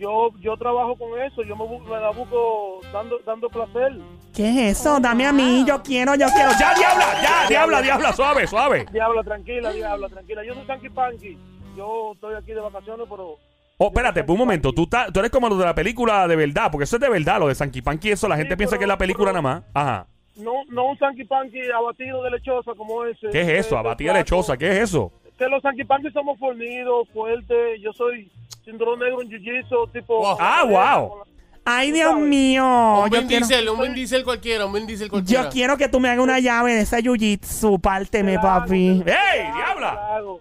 Yo 0.04 0.28
yo 0.40 0.54
trabajo 0.58 0.94
con 0.96 1.18
eso. 1.22 1.42
Yo 1.42 1.56
me, 1.56 1.64
me 1.88 1.98
la 2.00 2.10
busco 2.10 2.80
dando, 2.92 3.18
dando 3.24 3.48
placer. 3.48 3.92
¿Qué 4.34 4.48
es 4.70 4.78
eso? 4.80 5.00
Dame 5.00 5.24
a 5.26 5.32
mí, 5.32 5.64
yo 5.66 5.82
quiero, 5.82 6.14
yo 6.14 6.26
quiero. 6.34 6.50
¡Ya, 6.60 6.74
diabla! 6.74 7.06
¡Ya, 7.22 7.48
diabla, 7.48 7.80
diabla! 7.82 8.12
Suave, 8.12 8.46
suave. 8.46 8.84
Diabla, 8.92 9.22
tranquila, 9.22 9.72
diabla, 9.72 10.08
tranquila. 10.10 10.44
Yo 10.44 10.52
soy 10.54 10.66
Sanky 10.66 10.90
Panky. 10.90 11.38
Yo 11.76 12.12
estoy 12.14 12.34
aquí 12.34 12.52
de 12.52 12.60
vacaciones, 12.60 13.06
pero... 13.08 13.36
Oh, 13.78 13.86
espérate, 13.86 14.24
un 14.28 14.38
momento. 14.38 14.72
Tú, 14.72 14.86
ta- 14.86 15.06
tú 15.10 15.18
eres 15.20 15.30
como 15.32 15.48
lo 15.48 15.56
de 15.56 15.64
la 15.64 15.74
película 15.74 16.28
de 16.28 16.36
verdad, 16.36 16.68
porque 16.70 16.84
eso 16.84 16.96
es 16.96 17.00
de 17.02 17.08
verdad, 17.08 17.40
lo 17.40 17.48
de 17.48 17.54
Sanky 17.54 17.80
Panky, 17.82 18.10
eso 18.10 18.28
la 18.28 18.36
gente 18.36 18.52
Sí, 18.52 18.56
piensa 18.58 18.72
pero- 18.72 18.78
que 18.80 18.84
es 18.84 18.88
la 18.88 18.98
película 18.98 19.30
nada 19.32 19.42
más. 19.42 19.62
Ajá. 19.72 20.06
No, 20.36 20.52
no 20.68 20.86
un 20.90 20.98
Sanky 20.98 21.24
Panky 21.24 21.60
abatido 21.70 22.22
de 22.24 22.30
lechosa 22.32 22.72
como 22.76 23.04
ese. 23.04 23.28
¿Qué 23.30 23.40
es 23.40 23.66
eso? 23.66 23.78
Abatida 23.78 24.10
flaco. 24.12 24.18
lechosa, 24.24 24.56
¿qué 24.56 24.68
es 24.68 24.78
eso? 24.90 25.12
Que 25.38 25.48
los 25.48 25.62
Panky 25.62 26.10
somos 26.12 26.38
fornidos, 26.38 27.08
fuertes. 27.12 27.80
Yo 27.80 27.92
soy 27.92 28.30
cinturón 28.64 29.00
negro 29.00 29.22
en 29.22 29.28
jiu-jitsu, 29.28 29.90
tipo... 29.92 30.18
Wow. 30.18 30.36
Ah, 30.38 30.64
wow. 30.64 31.24
Ay, 31.64 31.92
Dios 31.92 32.18
mío. 32.18 33.02
un 33.04 33.10
Vin 33.10 33.26
quiero, 33.26 33.46
Diesel, 33.46 33.68
un 33.70 33.80
Vin 33.80 33.94
Diesel 33.94 34.22
cualquiera, 34.22 34.66
un 34.66 34.86
Diesel 34.86 35.08
cualquiera. 35.10 35.44
yo 35.44 35.50
quiero 35.50 35.76
que 35.78 35.88
tú 35.88 35.98
me 35.98 36.08
hagas 36.10 36.22
una 36.22 36.38
llave 36.38 36.74
de 36.74 36.82
esa 36.82 36.98
jiu-jitsu. 36.98 37.80
Párteme, 37.80 38.38
Claro, 38.38 38.60
papi. 38.60 38.88
¡Ey, 39.06 39.52
diabla! 39.54 39.92
Claro. 39.92 40.40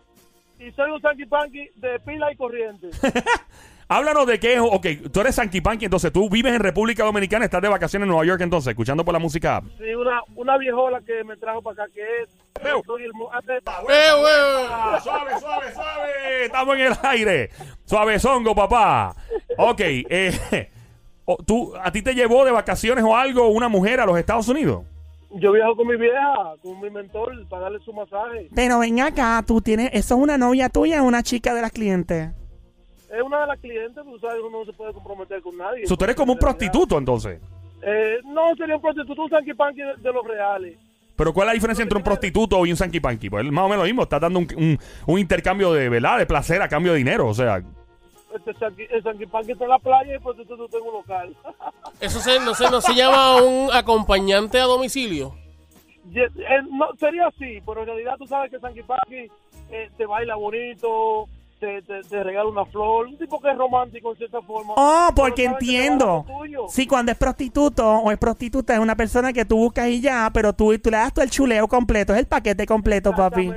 Y 0.60 0.72
soy 0.72 0.92
un 0.92 1.02
Sanky 1.02 1.26
Panky 1.26 1.70
de 1.76 2.00
pila 2.02 2.32
y 2.32 2.36
corriente. 2.36 2.90
Háblanos 3.88 4.26
de 4.28 4.40
qué 4.40 4.56
es. 4.56 4.60
Ok, 4.62 4.88
tú 5.12 5.22
eres 5.22 5.36
Sanky 5.36 5.62
Panky, 5.62 5.86
entonces 5.86 6.12
tú 6.12 6.30
vives 6.30 6.54
en 6.54 6.62
República 6.62 7.04
Dominicana, 7.04 7.46
estás 7.46 7.62
de 7.62 7.70
vacaciones 7.70 8.06
en 8.06 8.10
Nueva 8.10 8.26
York, 8.26 8.42
entonces, 8.42 8.70
escuchando 8.70 9.04
por 9.04 9.14
la 9.14 9.20
música. 9.20 9.62
Sí, 9.78 9.94
una, 9.94 10.22
una 10.36 10.58
viejola 10.58 11.02
que 11.02 11.24
me 11.24 11.38
trajo 11.38 11.62
para 11.62 11.84
acá, 11.84 11.94
que 11.94 12.02
es... 12.24 12.30
Veo. 12.64 12.80
¡Eh! 13.90 14.68
Ah, 14.70 15.00
suave, 15.04 15.40
suave, 15.40 15.74
suave. 15.74 16.46
Estamos 16.46 16.76
en 16.76 16.82
el 16.82 16.94
aire. 17.04 17.50
Suave 17.86 18.20
zongo, 18.20 18.56
papá. 18.56 19.16
Ok, 19.58 19.80
eh, 19.82 20.70
¿tú, 21.46 21.74
¿a 21.82 21.92
ti 21.92 22.02
te 22.02 22.14
llevó 22.14 22.46
de 22.46 22.52
vacaciones 22.52 23.04
o 23.04 23.16
algo 23.16 23.48
una 23.48 23.70
mujer 23.70 24.00
a 24.00 24.06
los 24.06 24.18
Estados 24.18 24.48
Unidos? 24.48 24.86
Yo 25.36 25.52
viajo 25.52 25.76
con 25.76 25.88
mi 25.88 25.98
vieja, 25.98 26.54
con 26.62 26.80
mi 26.80 26.92
mentor, 26.92 27.48
para 27.50 27.64
darle 27.64 27.80
su 27.80 27.92
masaje. 27.92 28.50
Pero 28.54 28.80
ven 28.80 29.00
acá, 29.02 29.44
tú 29.46 29.62
tienes. 29.62 29.90
¿Eso 29.94 30.16
es 30.16 30.22
una 30.22 30.38
novia 30.38 30.70
tuya 30.70 31.02
o 31.02 31.06
una 31.06 31.24
chica 31.24 31.56
de 31.56 31.62
las 31.62 31.72
clientes? 31.72 32.30
Es 33.16 33.22
una 33.22 33.42
de 33.42 33.48
las 33.48 33.60
clientes, 33.60 34.04
tú 34.04 34.18
sabes, 34.20 34.42
uno 34.44 34.60
no 34.60 34.66
se 34.66 34.74
puede 34.74 34.92
comprometer 34.94 35.42
con 35.42 35.56
nadie. 35.58 35.86
So, 35.86 35.96
tú 35.96 36.04
eres 36.06 36.16
como 36.16 36.34
un 36.34 36.40
prostituto, 36.40 36.98
entonces. 36.98 37.40
Eh, 37.82 38.18
no, 38.26 38.56
sería 38.56 38.76
un 38.76 38.82
prostituto, 38.82 39.22
un 39.24 39.30
Sanky 39.30 39.54
Panky 39.54 39.82
de, 39.82 39.96
de 39.98 40.12
los 40.14 40.26
reales. 40.26 40.78
Pero 41.16 41.32
¿cuál 41.34 41.46
es 41.48 41.50
la 41.50 41.54
diferencia 41.54 41.84
entre 41.84 41.98
un 41.98 42.04
prostituto 42.04 42.66
y 42.66 42.72
un 42.72 42.78
Sanky 42.78 43.00
Panky? 43.00 43.30
Pues 43.30 43.46
es 43.46 43.52
más 43.52 43.66
o 43.66 43.70
menos 43.70 43.84
lo 43.84 43.86
mismo. 43.86 44.04
Estás 44.04 44.22
dando 44.22 44.40
un, 44.40 44.48
un- 44.58 44.80
un 45.06 45.20
intercambio 45.20 45.72
de, 45.74 45.90
¿verdad? 45.90 46.18
De 46.18 46.26
placer 46.26 46.62
a 46.62 46.68
cambio 46.68 46.94
de 46.94 46.98
dinero. 46.98 47.28
O 47.28 47.34
sea, 47.36 47.62
este 48.34 48.52
el 48.90 49.04
Sanqui 49.04 49.28
Panqui 49.28 49.52
está 49.52 49.66
en 49.66 49.70
la 49.70 49.78
playa 49.80 50.16
y 50.16 50.20
pues 50.20 50.36
tú 50.38 50.44
tú 50.46 50.68
tengo 50.70 50.86
un 50.88 50.94
local. 50.96 51.36
Eso 52.02 52.20
se, 52.20 52.40
no, 52.40 52.56
se, 52.56 52.68
no 52.72 52.82
se 52.82 52.96
llama 52.96 53.36
un 53.44 53.70
acompañante 53.72 54.60
a 54.60 54.64
domicilio. 54.64 55.36
Eh, 56.16 56.28
no, 56.72 56.88
sería 57.00 57.28
así, 57.28 57.62
pero 57.66 57.82
en 57.82 57.88
realidad 57.88 58.16
tú 58.18 58.26
sabes 58.26 58.50
que 58.50 58.60
Sanqui 58.60 58.82
Panqui 58.82 59.30
eh, 59.70 59.90
te 59.96 60.06
baila 60.08 60.36
bonito, 60.36 61.28
te, 61.64 61.82
te, 61.84 62.02
te 62.10 62.24
regala 62.24 62.50
una 62.50 62.66
flor, 62.66 63.08
un 63.08 63.18
tipo 63.18 63.40
que 63.40 63.50
es 63.52 63.58
romántico 63.58 64.12
en 64.12 64.18
cierta 64.18 64.42
forma. 64.42 64.74
Oh, 64.76 65.10
porque 65.16 65.46
entiendo. 65.46 66.26
Sí, 66.68 66.86
cuando 66.88 67.12
es 67.12 67.18
prostituto 67.18 67.88
o 67.90 68.12
es 68.12 68.18
prostituta 68.18 68.74
es 68.74 68.80
una 68.80 68.96
persona 68.96 69.32
que 69.32 69.46
tú 69.46 69.58
buscas 69.58 69.88
y 69.88 70.02
ya, 70.02 70.30
pero 70.34 70.52
tú, 70.54 70.78
tú 70.80 70.90
le 70.92 70.98
das 70.98 71.14
todo 71.14 71.24
el 71.24 71.32
chuleo 71.32 71.68
completo, 71.68 72.14
es 72.14 72.20
el 72.20 72.26
paquete 72.28 72.66
completo, 72.66 73.12
papi. 73.16 73.52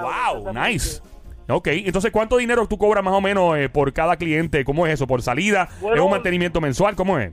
Wow, 0.00 0.52
nice. 0.52 1.00
Ok, 1.48 1.68
entonces 1.68 2.10
¿cuánto 2.10 2.36
dinero 2.38 2.66
tú 2.66 2.76
cobras 2.76 3.04
más 3.04 3.14
o 3.14 3.20
menos 3.20 3.56
eh, 3.56 3.68
por 3.68 3.92
cada 3.92 4.16
cliente? 4.16 4.64
¿Cómo 4.64 4.86
es 4.86 4.94
eso? 4.94 5.06
¿Por 5.06 5.22
salida? 5.22 5.68
Bueno. 5.80 5.96
¿Es 5.96 6.02
un 6.02 6.10
mantenimiento 6.10 6.60
mensual? 6.60 6.96
¿Cómo 6.96 7.18
es? 7.18 7.32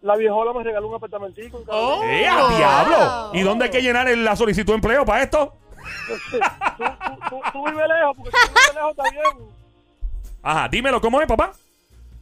La 0.00 0.16
viejola 0.16 0.52
me 0.52 0.62
regaló 0.64 0.88
un 0.88 0.94
apartamentico. 0.94 1.58
en 1.58 1.64
Oh. 1.68 2.00
Carolina. 2.00 2.40
¡Eh, 2.52 2.56
diablo! 2.56 3.30
¿Y 3.34 3.42
dónde 3.42 3.64
hay 3.66 3.70
que 3.70 3.82
llenar 3.82 4.08
el- 4.08 4.24
la 4.24 4.34
solicitud 4.36 4.72
de 4.72 4.76
empleo 4.76 5.04
para 5.04 5.22
esto? 5.22 5.54
Tú, 6.06 6.14
tú, 6.76 6.84
tú, 7.28 7.40
tú 7.52 7.66
vives 7.66 7.88
lejos, 7.88 8.16
porque 8.16 8.30
si 8.30 8.48
tú 8.48 8.54
vives 8.54 8.74
lejos 8.74 8.90
está 8.90 9.10
bien. 9.10 9.24
Ajá, 10.42 10.68
dímelo, 10.68 11.00
¿cómo 11.00 11.20
es, 11.20 11.26
papá? 11.26 11.52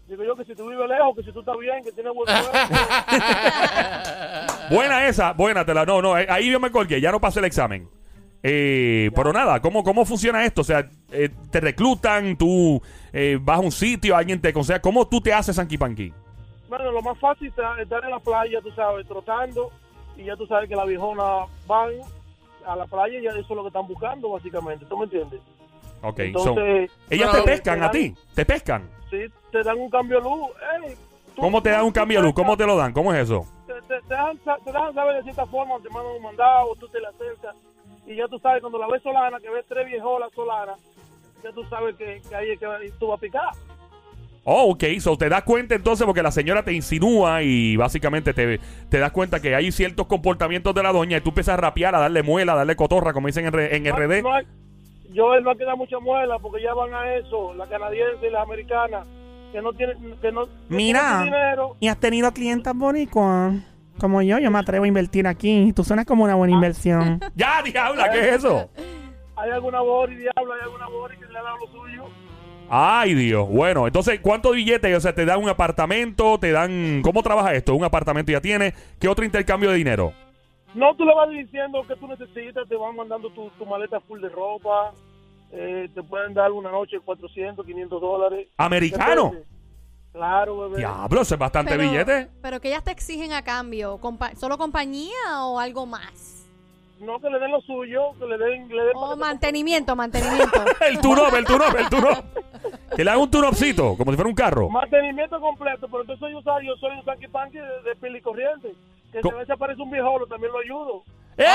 Digo 0.07 0.25
yo 0.25 0.35
que 0.35 0.45
si 0.45 0.57
tú 0.57 0.69
vives 0.69 0.89
lejos, 0.89 1.17
que 1.17 1.23
si 1.23 1.33
tú 1.33 1.41
estás 1.41 1.57
bien, 1.59 1.85
que 1.85 1.93
tienes 1.93 2.13
buen. 2.13 2.27
Buena 4.71 5.07
esa, 5.07 5.33
buena, 5.33 5.65
te 5.65 5.73
la, 5.73 5.85
no, 5.85 6.03
no, 6.03 6.15
ahí 6.15 6.51
yo 6.51 6.59
me 6.59 6.71
colgué, 6.71 7.01
ya 7.01 7.13
no 7.13 7.21
pasé 7.21 7.39
el 7.39 7.45
examen. 7.45 7.89
Eh, 8.43 9.11
pero 9.15 9.33
nada, 9.33 9.61
¿cómo, 9.61 9.85
¿cómo 9.85 10.05
funciona 10.05 10.45
esto? 10.45 10.63
O 10.63 10.65
sea, 10.65 10.89
eh, 11.13 11.29
te 11.51 11.61
reclutan, 11.61 12.37
tú 12.37 12.83
eh, 13.13 13.39
vas 13.41 13.59
a 13.59 13.61
un 13.61 13.73
sitio, 13.73 14.17
alguien 14.17 14.41
te 14.41 14.49
aconseja, 14.49 14.81
¿cómo 14.81 15.07
tú 15.07 15.21
te 15.21 15.33
haces 15.33 15.57
Sanky 15.57 15.79
Panky? 15.79 16.13
Bueno, 16.69 16.91
lo 16.91 17.03
más 17.03 17.19
fácil 17.19 17.49
está 17.49 17.81
estar 17.81 18.05
en 18.05 18.11
la 18.11 18.19
playa, 18.19 18.61
tú 18.63 18.71
sabes, 18.73 19.07
trotando, 19.07 19.71
y 20.17 20.25
ya 20.25 20.37
tú 20.37 20.47
sabes 20.47 20.69
que 20.69 20.77
la 20.77 20.85
viejona 20.85 21.47
van 21.67 21.91
a 22.67 22.77
la 22.77 22.87
playa 22.87 23.19
y 23.19 23.23
ya 23.23 23.31
eso 23.31 23.41
es 23.41 23.51
lo 23.51 23.63
que 23.63 23.69
están 23.69 23.87
buscando, 23.87 24.31
básicamente. 24.31 24.85
¿Tú 24.87 24.97
me 24.97 25.05
entiendes? 25.05 25.41
Ok, 26.03 26.17
so, 26.17 26.23
Entonces, 26.23 26.91
ellas 27.11 27.33
te 27.33 27.43
pescan 27.43 27.83
a 27.83 27.91
ti, 27.91 28.15
te 28.35 28.45
pescan. 28.47 28.89
sí, 29.11 29.19
te 29.53 29.63
dan 29.63 29.79
un 29.79 29.91
cambio 29.91 30.19
de 30.19 30.25
luz. 30.25 30.49
Ey, 30.87 30.95
tú- 31.35 31.43
¿Cómo 31.43 31.63
te 31.63 31.71
dan 31.71 31.85
un 31.85 31.93
cambio 31.93 32.19
de 32.21 32.25
luz? 32.27 32.35
¿Cómo 32.35 32.57
te 32.57 32.67
lo 32.67 32.77
dan? 32.77 32.93
¿Cómo 32.93 33.13
es 33.13 33.21
eso? 33.25 33.47
te, 33.67 33.75
te- 33.83 34.01
te 34.03 34.15
dejan, 34.15 34.39
sa- 34.45 34.57
te 34.65 34.73
dejan 34.73 34.95
saber 34.95 35.17
de 35.17 35.23
cierta 35.25 35.47
forma, 35.47 35.75
te 35.83 35.89
mandan 35.91 36.17
un 36.17 36.23
mandado, 36.23 36.75
tú 36.81 36.89
te 36.89 37.01
la 37.01 37.11
acercas, 37.11 37.55
y 38.07 38.17
ya 38.17 38.27
tú 38.29 38.39
sabes, 38.41 38.61
cuando 38.63 38.79
la 38.79 38.89
ves 38.89 39.03
solana, 39.03 39.39
que 39.39 39.49
ves 39.51 39.65
tres 39.69 39.87
viejolas 39.87 40.33
solanas, 40.35 40.81
ya 41.45 41.53
tú 41.53 41.63
sabes 41.67 41.95
que, 41.97 42.21
que 42.29 42.35
ahí 42.35 42.51
es 42.51 42.59
que 42.59 42.67
tú 42.99 43.07
vas 43.09 43.19
a 43.19 43.21
picar. 43.21 43.51
Oh, 44.53 44.73
ok, 44.73 44.83
so 44.99 45.17
te 45.17 45.29
das 45.29 45.45
cuenta 45.45 45.77
entonces 45.77 46.05
porque 46.05 46.25
la 46.25 46.33
señora 46.33 46.65
te 46.65 46.73
insinúa 46.73 47.41
y 47.45 47.77
básicamente 47.77 48.35
te, 48.35 48.59
te 48.89 48.99
das 48.99 49.13
cuenta 49.13 49.39
que 49.41 49.55
hay 49.55 49.71
ciertos 49.71 50.07
comportamientos 50.09 50.75
de 50.75 50.83
la 50.83 50.91
doña 50.93 51.19
y 51.19 51.21
tú 51.21 51.29
empiezas 51.29 51.55
a 51.55 51.57
rapear, 51.59 51.95
a 51.95 52.01
darle 52.01 52.25
muela, 52.25 52.55
a 52.55 52.57
darle 52.57 52.75
cotorra, 52.75 53.13
como 53.13 53.29
dicen 53.29 53.47
en, 53.47 53.55
en 53.61 53.83
No- 53.85 53.97
RD. 53.97 54.23
no 54.23 54.35
hay- 54.35 54.47
yo 55.13 55.35
él 55.35 55.45
no 55.45 55.51
hay 55.51 55.57
que 55.57 55.65
dar 55.65 55.77
mucha 55.77 56.01
muela 56.01 56.39
porque 56.41 56.63
ya 56.65 56.75
van 56.75 56.93
a 56.95 57.15
eso, 57.15 57.55
la 57.55 57.69
canadiense 57.69 58.27
y 58.27 58.31
la 58.31 58.43
americana, 58.43 59.05
que 59.53 59.63
no 59.63 59.73
tienen, 59.73 60.17
que 60.21 60.33
no, 60.33 60.47
Mira. 60.69 61.01
tienen 61.23 61.25
dinero. 61.27 61.77
¿Y 61.79 61.87
has 61.87 61.99
tenido 62.01 62.33
clientes 62.33 62.73
boricuas? 62.75 63.55
Como 64.01 64.21
yo, 64.23 64.39
yo 64.41 64.51
me 64.51 64.59
atrevo 64.59 64.85
a 64.85 64.89
invertir 64.89 65.29
aquí. 65.29 65.73
Tú 65.77 65.85
suenas 65.85 66.07
como 66.07 66.25
una 66.25 66.35
buena 66.35 66.55
inversión. 66.55 67.21
Ya, 67.37 67.63
diabla, 67.63 68.11
¿qué 68.11 68.19
es 68.21 68.27
eso? 68.39 68.69
Hay 69.37 69.51
alguna 69.51 69.81
bori, 69.81 70.17
diablo, 70.17 70.53
hay 70.55 70.61
alguna 70.63 70.89
bori 70.89 71.17
que 71.19 71.27
le 71.27 71.39
ha 71.39 71.43
dado 71.43 71.57
lo 71.59 71.67
suyo. 71.69 72.05
Ay, 72.73 73.15
Dios. 73.15 73.49
Bueno, 73.49 73.87
entonces, 73.89 74.21
¿cuántos 74.21 74.55
billetes? 74.55 74.97
O 74.97 75.01
sea, 75.01 75.13
te 75.13 75.25
dan 75.25 75.43
un 75.43 75.49
apartamento, 75.49 76.39
te 76.39 76.53
dan... 76.53 77.01
¿Cómo 77.03 77.21
trabaja 77.23 77.53
esto? 77.55 77.75
Un 77.75 77.83
apartamento 77.83 78.31
ya 78.31 78.41
tiene. 78.41 78.73
¿Qué 79.01 79.09
otro 79.09 79.25
intercambio 79.25 79.71
de 79.71 79.77
dinero? 79.77 80.13
No, 80.75 80.95
tú 80.95 81.05
le 81.05 81.13
vas 81.13 81.29
diciendo 81.31 81.83
que 81.89 81.97
tú 81.97 82.07
necesitas, 82.07 82.69
te 82.69 82.77
van 82.77 82.95
mandando 82.95 83.29
tu, 83.31 83.51
tu 83.59 83.67
maleta 83.67 83.99
full 83.99 84.21
de 84.21 84.29
ropa, 84.29 84.93
eh, 85.51 85.89
te 85.93 86.01
pueden 86.05 86.33
dar 86.33 86.53
una 86.53 86.71
noche 86.71 86.99
400, 87.05 87.67
500 87.67 88.01
dólares. 88.01 88.47
¿Americano? 88.57 89.33
Claro, 90.13 90.61
bebé. 90.61 90.79
Diablo, 90.79 91.23
es 91.23 91.37
bastante 91.39 91.77
Pero- 91.77 91.91
billete. 91.91 92.29
Pero 92.41 92.61
que 92.61 92.69
ellas 92.69 92.85
te 92.85 92.93
exigen 92.93 93.33
a 93.33 93.43
cambio, 93.43 93.99
compa- 93.99 94.37
¿solo 94.37 94.59
compañía 94.59 95.45
o 95.45 95.59
algo 95.59 95.87
más? 95.87 96.37
No, 97.01 97.19
que 97.19 97.31
le 97.31 97.39
den 97.41 97.51
lo 97.51 97.61
suyo, 97.63 98.13
que 98.19 98.27
le 98.27 98.37
den... 98.39 98.69
Le 98.69 98.83
den 98.85 98.93
O 98.95 99.01
para 99.01 99.09
que 99.15 99.15
te- 99.15 99.21
mantenimiento, 99.21 99.97
mantenimiento. 99.97 100.65
El 100.89 101.01
turno, 101.01 101.35
el 101.37 101.45
turno, 101.47 101.65
el 101.79 101.89
turno. 101.89 102.11
Que 102.97 103.05
le 103.05 103.11
haga 103.11 103.21
un 103.21 103.31
turopcito, 103.31 103.97
como 103.97 104.11
si 104.11 104.17
fuera 104.17 104.29
un 104.29 104.35
carro. 104.35 104.69
Mantenimiento 104.69 105.41
completo, 105.41 105.87
pero 105.89 106.03
entonces 106.03 106.29
yo 106.33 106.43
soy, 106.43 106.67
yo 106.67 106.75
soy 106.77 106.91
un 106.97 107.05
sanky 107.05 107.29
panky 107.29 107.59
de, 107.59 107.83
de 107.89 107.97
pili 108.01 108.21
corriente. 108.21 108.73
Que 109.13 109.21
Co- 109.21 109.29
si 109.31 109.35
a 109.35 109.39
veces 109.39 109.51
aparece 109.55 109.81
un 109.83 109.91
viejolo, 109.91 110.27
también 110.27 110.53
lo 110.53 110.59
ayudo. 110.59 111.03
¡Eh! 111.37 111.47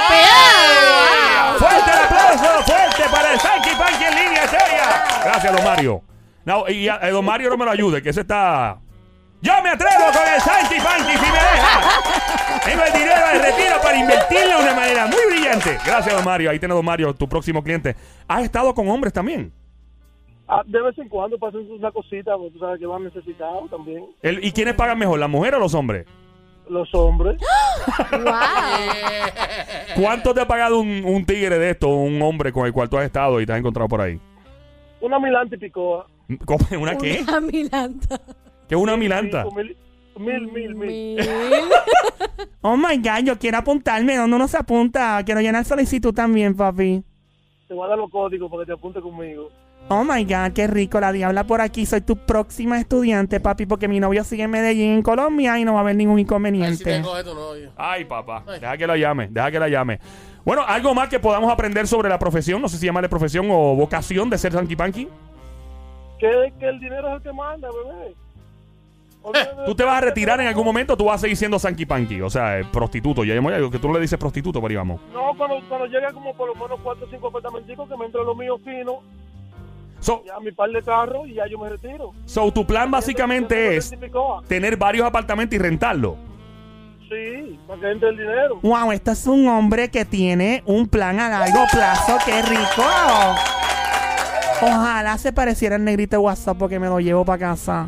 ¡Fuerte 1.57 1.91
el 1.91 1.99
aplauso! 2.05 2.63
¡Fuerte 2.63 3.03
para 3.11 3.33
el 3.33 3.39
Sanky 3.39 3.69
Panky 3.77 4.03
en 4.05 4.15
línea 4.15 4.47
seria! 4.47 5.03
Gracias, 5.23 5.53
don 5.55 5.63
Mario. 5.63 6.01
No, 6.45 6.67
y 6.69 6.87
a- 6.87 6.99
eh, 7.01 7.11
don 7.11 7.25
Mario 7.25 7.49
no 7.49 7.57
me 7.57 7.65
lo 7.65 7.71
ayude, 7.71 8.01
que 8.01 8.09
ese 8.09 8.21
está... 8.21 8.77
¡Yo 9.41 9.53
me 9.61 9.69
atrevo 9.69 10.05
con 10.11 10.27
el 10.33 10.41
Sanky 10.41 10.79
Panky 10.79 11.11
si 11.17 11.25
me 11.31 11.37
deja! 11.37 11.79
Tengo 12.63 12.83
el 12.83 12.93
dinero 12.93 13.27
de 13.27 13.39
retiro 13.51 13.75
para 13.81 13.97
invertirlo 13.97 14.57
de 14.57 14.63
una 14.63 14.73
manera 14.73 15.05
muy 15.07 15.21
brillante. 15.29 15.77
Gracias, 15.85 16.15
don 16.15 16.25
Mario. 16.25 16.49
Ahí 16.49 16.57
tiene 16.59 16.73
don 16.73 16.83
Mario, 16.85 17.13
tu 17.13 17.27
próximo 17.29 17.61
cliente. 17.63 17.95
¿Has 18.27 18.43
estado 18.43 18.73
con 18.73 18.87
hombres 18.89 19.13
también? 19.13 19.53
Ah, 20.47 20.61
de 20.65 20.81
vez 20.81 20.97
en 20.99 21.09
cuando 21.09 21.37
pasan 21.39 21.61
una 21.71 21.91
cosita, 21.91 22.37
porque 22.37 22.51
tú 22.51 22.59
sabes 22.59 22.79
que 22.79 22.85
van 22.85 23.03
necesitados 23.03 23.69
también. 23.69 24.05
El- 24.21 24.43
¿Y 24.45 24.51
quiénes 24.51 24.75
pagan 24.75 24.97
mejor, 24.99 25.17
las 25.19 25.29
mujeres 25.29 25.57
o 25.57 25.59
los 25.59 25.73
hombres? 25.73 26.05
Los 26.69 26.93
hombres. 26.93 27.37
¡Wow! 28.11 30.01
¿Cuánto 30.01 30.33
te 30.33 30.41
ha 30.41 30.47
pagado 30.47 30.79
un, 30.79 31.03
un 31.05 31.25
tigre 31.25 31.57
de 31.59 31.71
esto, 31.71 31.87
un 31.89 32.21
hombre 32.21 32.51
con 32.51 32.65
el 32.65 32.73
cual 32.73 32.89
tú 32.89 32.97
has 32.97 33.05
estado 33.05 33.39
y 33.41 33.45
te 33.45 33.53
has 33.53 33.59
encontrado 33.59 33.87
por 33.87 34.01
ahí? 34.01 34.19
Una 35.01 35.19
milanta 35.19 35.55
y 35.55 35.57
picoa. 35.59 36.07
¿Cómo? 36.45 36.59
¿Una 36.79 36.97
qué? 36.97 37.19
Una 37.27 37.41
milanta. 37.41 38.21
¿Qué 38.67 38.75
es 38.75 38.81
una 38.81 38.97
milanta? 38.97 39.43
Cinco 39.43 39.55
mil, 39.55 39.77
mil, 40.17 40.51
mil, 40.51 40.75
mil. 40.75 41.15
Mil. 41.15 41.19
Oh 42.61 42.75
my 42.75 42.97
God, 42.97 43.23
yo 43.25 43.37
quiero 43.37 43.59
apuntarme. 43.59 44.17
¿Dónde 44.17 44.35
uno 44.35 44.47
se 44.47 44.57
apunta? 44.57 45.21
Quiero 45.23 45.39
llenar 45.39 45.65
solicitud 45.65 46.11
también, 46.15 46.55
papi. 46.55 47.03
Te 47.67 47.73
voy 47.75 47.85
a 47.85 47.89
dar 47.89 47.97
los 47.99 48.09
códigos 48.09 48.49
para 48.49 48.63
que 48.63 48.67
te 48.67 48.73
apunte 48.73 48.99
conmigo. 49.01 49.49
Oh 49.87 50.03
my 50.03 50.23
God, 50.23 50.53
qué 50.53 50.65
rico. 50.67 50.99
La 50.99 51.11
diabla 51.11 51.43
por 51.43 51.61
aquí. 51.61 51.85
Soy 51.85 52.01
tu 52.01 52.15
próxima 52.15 52.79
estudiante, 52.79 53.39
papi, 53.39 53.65
porque 53.65 53.87
mi 53.87 53.99
novio 53.99 54.23
sigue 54.23 54.43
en 54.43 54.49
Medellín, 54.51 54.93
en 54.93 55.01
Colombia, 55.03 55.59
y 55.59 55.65
no 55.65 55.73
va 55.73 55.79
a 55.79 55.81
haber 55.81 55.95
ningún 55.95 56.15
Ay, 56.17 56.17
si 56.17 56.21
inconveniente. 56.23 56.83
te 56.83 57.01
coge 57.01 57.23
tu 57.23 57.35
novio. 57.35 57.71
Ay, 57.75 58.05
papá. 58.05 58.43
Ay. 58.47 58.59
Deja 58.59 58.77
que 58.77 58.87
la 58.87 58.97
llame, 58.97 59.27
deja 59.29 59.51
que 59.51 59.59
la 59.59 59.69
llame. 59.69 59.99
Bueno, 60.43 60.63
algo 60.65 60.93
más 60.95 61.09
que 61.09 61.19
podamos 61.19 61.51
aprender 61.51 61.87
sobre 61.87 62.09
la 62.09 62.17
profesión, 62.17 62.61
no 62.61 62.69
sé 62.69 62.77
si 62.77 62.85
llamarle 62.85 63.09
profesión 63.09 63.47
o 63.49 63.75
vocación 63.75 64.29
de 64.29 64.37
ser 64.37 64.53
Sanky 64.53 64.75
Panky. 64.75 65.07
Que, 66.19 66.53
que 66.59 66.67
el 66.67 66.79
dinero 66.79 67.09
es 67.09 67.15
el 67.15 67.21
que 67.21 67.33
manda, 67.33 67.67
bebé. 67.71 68.15
¿Tú 69.65 69.75
te 69.75 69.83
vas 69.83 69.97
a 69.97 70.01
retirar 70.01 70.39
en 70.39 70.47
algún 70.47 70.65
momento 70.65 70.93
o 70.93 70.97
tú 70.97 71.05
vas 71.05 71.15
a 71.15 71.17
seguir 71.19 71.37
siendo 71.37 71.57
Sanky 71.57 71.85
Panky? 71.85 72.21
O 72.21 72.29
sea, 72.29 72.59
eh, 72.59 72.65
prostituto. 72.71 73.23
Ya 73.23 73.33
hemos 73.33 73.71
que 73.71 73.79
tú 73.79 73.87
no 73.87 73.95
le 73.95 74.01
dices 74.01 74.19
prostituto, 74.19 74.61
pero 74.61 74.73
íbamos. 74.73 75.01
No, 75.11 75.35
cuando, 75.37 75.59
cuando 75.67 75.87
llegue 75.87 76.11
como 76.13 76.35
por 76.35 76.47
lo 76.47 76.55
menos 76.55 76.79
cuatro 76.83 77.05
o 77.05 77.09
cinco 77.09 77.27
apartamenticos 77.27 77.89
que 77.89 77.97
me 77.97 78.05
entre 78.05 78.23
lo 78.23 78.35
mío 78.35 78.59
fino, 78.63 79.01
So, 80.05 80.21
ya 80.23 80.39
mi 80.39 80.51
par 80.51 80.69
de 80.69 80.83
carros 80.83 81.27
y 81.27 81.33
ya 81.33 81.47
yo 81.47 81.57
me 81.57 81.67
retiro. 81.67 82.11
so, 82.25 82.51
tu 82.51 82.63
plan 82.63 82.91
básicamente 82.91 83.75
es 83.75 83.91
tener 84.47 84.77
varios 84.77 85.07
apartamentos 85.07 85.55
y 85.55 85.57
rentarlo. 85.57 86.15
Sí, 87.09 87.59
para 87.65 87.81
que 87.81 87.91
entre 87.91 88.09
el 88.09 88.17
dinero. 88.17 88.59
Wow, 88.61 88.91
este 88.91 89.11
es 89.11 89.25
un 89.25 89.47
hombre 89.47 89.89
que 89.89 90.05
tiene 90.05 90.61
un 90.67 90.87
plan 90.87 91.19
a 91.19 91.27
largo 91.27 91.63
plazo. 91.71 92.19
¡Qué 92.23 92.39
rico! 92.43 92.83
Ojalá 94.61 95.17
se 95.17 95.33
pareciera 95.33 95.75
al 95.75 95.83
negrito 95.83 96.17
de 96.17 96.19
WhatsApp 96.19 96.55
porque 96.55 96.77
me 96.77 96.85
lo 96.85 96.99
llevo 96.99 97.25
para 97.25 97.39
casa. 97.39 97.87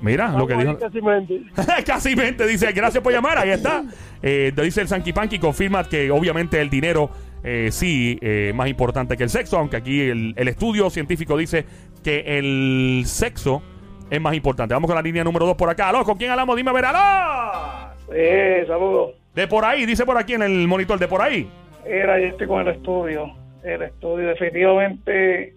Mira 0.00 0.28
lo 0.28 0.46
que 0.46 0.54
dijo. 0.54 0.78
Casi 0.78 1.02
mente. 1.02 1.42
Casi 1.86 2.16
mente, 2.16 2.46
dice, 2.46 2.72
gracias 2.72 3.02
por 3.04 3.12
llamar, 3.12 3.36
ahí 3.36 3.50
está. 3.50 3.84
Eh, 4.22 4.54
dice 4.56 4.80
el 4.80 4.88
Sanky 4.88 5.12
Panky, 5.12 5.38
confirma 5.38 5.84
que 5.84 6.10
obviamente 6.10 6.58
el 6.62 6.70
dinero 6.70 7.10
eh, 7.44 7.68
sí 7.70 8.18
eh, 8.22 8.52
más 8.54 8.68
importante 8.68 9.16
que 9.16 9.24
el 9.24 9.30
sexo, 9.30 9.58
aunque 9.58 9.76
aquí 9.76 10.00
el, 10.00 10.32
el 10.36 10.48
estudio 10.48 10.90
científico 10.90 11.36
dice 11.36 11.64
que 12.02 12.38
el 12.38 13.02
sexo 13.06 13.62
es 14.10 14.20
más 14.20 14.34
importante. 14.34 14.74
Vamos 14.74 14.88
con 14.88 14.96
la 14.96 15.02
línea 15.02 15.24
número 15.24 15.46
2 15.46 15.56
por 15.56 15.68
acá. 15.68 15.88
Aló, 15.88 16.04
¿con 16.04 16.16
quién 16.16 16.30
hablamos? 16.30 16.56
Dime 16.56 16.70
a 16.70 16.72
ver, 16.72 16.84
aló. 16.86 17.94
Eh, 18.12 18.64
saludos. 18.66 19.12
De 19.34 19.46
por 19.48 19.64
ahí, 19.64 19.86
dice 19.86 20.06
por 20.06 20.16
aquí 20.16 20.34
en 20.34 20.42
el 20.42 20.68
monitor, 20.68 20.98
de 20.98 21.08
por 21.08 21.20
ahí. 21.20 21.48
Era, 21.84 22.18
yo 22.18 22.26
estoy 22.26 22.46
con 22.46 22.60
el 22.60 22.68
estudio. 22.68 23.32
El 23.62 23.82
estudio, 23.82 24.28
definitivamente, 24.28 25.54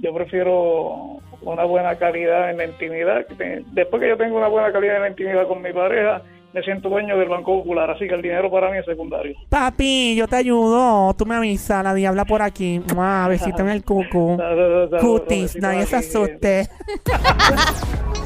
yo 0.00 0.14
prefiero 0.14 1.20
una 1.42 1.64
buena 1.64 1.96
calidad 1.96 2.50
en 2.50 2.56
la 2.56 2.64
intimidad. 2.64 3.26
Después 3.72 4.02
que 4.02 4.08
yo 4.08 4.16
tengo 4.16 4.38
una 4.38 4.48
buena 4.48 4.72
calidad 4.72 4.96
en 4.96 5.02
la 5.02 5.08
intimidad 5.08 5.46
con 5.46 5.62
mi 5.62 5.72
pareja, 5.72 6.22
me 6.52 6.62
siento 6.62 6.88
dueño 6.88 7.18
del 7.18 7.28
Banco 7.28 7.58
Popular, 7.58 7.90
así 7.90 8.06
que 8.06 8.14
el 8.14 8.22
dinero 8.22 8.50
para 8.50 8.70
mí 8.70 8.78
es 8.78 8.84
secundario. 8.84 9.36
Papi, 9.48 10.14
yo 10.16 10.28
te 10.28 10.36
ayudo. 10.36 11.14
Tú 11.14 11.26
me 11.26 11.34
avisas, 11.34 11.82
la 11.82 11.94
diabla 11.94 12.24
por 12.24 12.42
aquí. 12.42 12.80
Mua, 12.94 13.26
besito 13.28 13.62
en 13.62 13.70
el 13.70 13.84
cucu. 13.84 14.38
Cutis, 15.00 15.56
nadie 15.56 15.86
se 15.86 15.96
asuste. 15.96 16.68